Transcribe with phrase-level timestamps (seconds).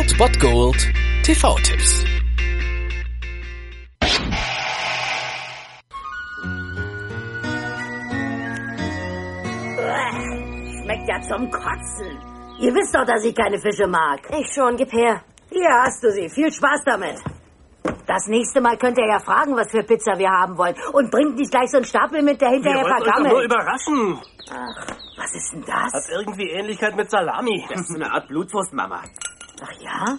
[0.00, 0.80] Old Bot Gold
[1.24, 2.04] TV-Tipps.
[10.80, 12.18] Schmeckt ja zum Kotzen.
[12.60, 14.20] Ihr wisst doch, dass ich keine Fische mag.
[14.40, 15.20] Ich schon, gib her.
[15.50, 16.30] Hier hast du sie.
[16.30, 17.16] Viel Spaß damit.
[18.06, 20.76] Das nächste Mal könnt ihr ja fragen, was für Pizza wir haben wollen.
[20.94, 23.32] Und bringt nicht gleich so einen Stapel mit, der hinterher Wir wollten euch doch vergammelt.
[23.34, 24.18] nur überraschen.
[24.50, 24.86] Ach,
[25.18, 25.92] was ist denn das?
[25.92, 27.66] Hat irgendwie Ähnlichkeit mit Salami.
[27.68, 29.02] Das ist eine Art Blutwurst, Mama.
[29.62, 30.18] Ach ja?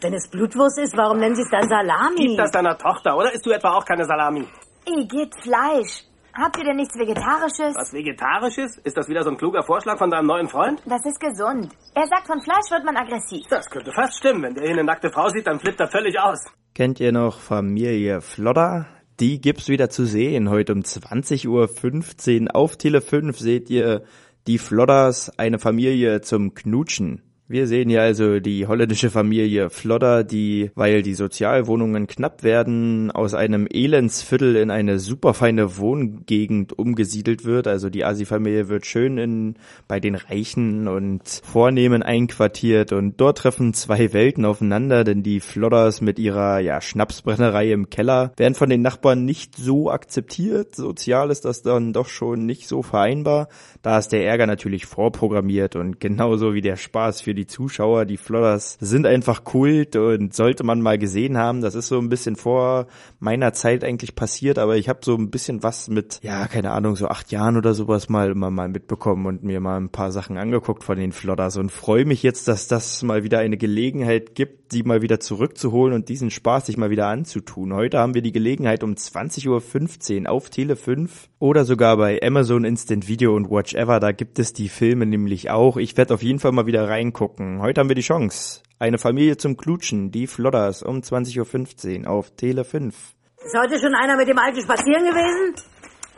[0.00, 2.16] Wenn es Blutwurst ist, warum nennen sie es dann Salami?
[2.16, 4.46] Gib das deiner Tochter, oder isst du etwa auch keine Salami?
[4.86, 6.04] Igitt, Fleisch.
[6.32, 7.74] Habt ihr denn nichts Vegetarisches?
[7.74, 8.78] Was Vegetarisches?
[8.78, 10.80] Ist das wieder so ein kluger Vorschlag von deinem neuen Freund?
[10.86, 11.68] Das ist gesund.
[11.94, 13.46] Er sagt, von Fleisch wird man aggressiv.
[13.50, 14.42] Das könnte fast stimmen.
[14.42, 16.38] Wenn der hier eine nackte Frau sieht, dann flippt er völlig aus.
[16.74, 18.86] Kennt ihr noch Familie Flodder?
[19.18, 20.48] Die gibt's wieder zu sehen.
[20.48, 24.04] Heute um 20.15 Uhr auf Tele 5 seht ihr
[24.46, 27.29] die Flodders, eine Familie zum Knutschen.
[27.52, 33.34] Wir sehen hier also die holländische Familie Flodder, die, weil die Sozialwohnungen knapp werden, aus
[33.34, 37.66] einem Elendsviertel in eine superfeine Wohngegend umgesiedelt wird.
[37.66, 39.56] Also die Asi-Familie wird schön in,
[39.88, 46.00] bei den Reichen und Vornehmen einquartiert und dort treffen zwei Welten aufeinander, denn die Flodders
[46.00, 50.76] mit ihrer, ja, Schnapsbrennerei im Keller werden von den Nachbarn nicht so akzeptiert.
[50.76, 53.48] Sozial ist das dann doch schon nicht so vereinbar.
[53.82, 58.04] Da ist der Ärger natürlich vorprogrammiert und genauso wie der Spaß für die Zuschauer.
[58.04, 61.60] Die Flodders sind einfach Kult und sollte man mal gesehen haben.
[61.60, 62.86] Das ist so ein bisschen vor
[63.18, 66.96] meiner Zeit eigentlich passiert, aber ich habe so ein bisschen was mit, ja, keine Ahnung,
[66.96, 70.36] so acht Jahren oder sowas mal immer mal mitbekommen und mir mal ein paar Sachen
[70.36, 74.72] angeguckt von den Flodders und freue mich jetzt, dass das mal wieder eine Gelegenheit gibt,
[74.72, 77.72] sie mal wieder zurückzuholen und diesen Spaß sich mal wieder anzutun.
[77.72, 82.64] Heute haben wir die Gelegenheit um 20.15 Uhr auf Tele 5 oder sogar bei Amazon
[82.64, 83.98] Instant Video und Watch Ever.
[83.98, 85.76] Da gibt es die Filme nämlich auch.
[85.78, 87.60] Ich werde auf jeden Fall mal wieder reingucken.
[87.62, 88.60] Heute haben wir die Chance.
[88.78, 92.94] Eine Familie zum Klutschen, die Flodders um 20.15 Uhr auf Tele 5.
[93.42, 95.54] Ist heute schon einer mit dem Alten spazieren gewesen?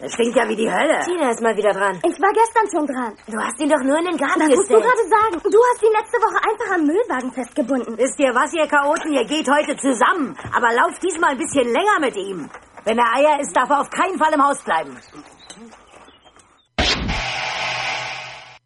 [0.00, 0.98] Das stinkt ja wie die Hölle.
[1.06, 1.94] Tina ist mal wieder dran.
[2.02, 3.14] Ich war gestern schon dran.
[3.30, 4.82] Du hast ihn doch nur in den Garten Das musst du gestellt.
[4.82, 5.34] gerade sagen.
[5.46, 7.96] Du hast ihn letzte Woche einfach am Müllwagen festgebunden.
[7.96, 9.12] Wisst ihr was, ihr Chaoten?
[9.14, 10.34] Ihr geht heute zusammen.
[10.50, 12.50] Aber lauft diesmal ein bisschen länger mit ihm.
[12.84, 14.96] Wenn er Eier ist, darf er auf keinen Fall im Haus bleiben.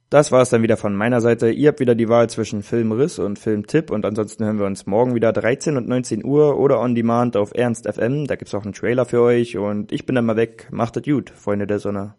[0.08, 1.50] Das war es dann wieder von meiner Seite.
[1.50, 5.14] Ihr habt wieder die Wahl zwischen Filmriss und Filmtipp und ansonsten hören wir uns morgen
[5.14, 8.26] wieder 13 und 19 Uhr oder on demand auf Ernst FM.
[8.26, 10.68] Da gibt's auch einen Trailer für euch und ich bin dann mal weg.
[10.70, 12.14] Macht es gut, Freunde der Sonne.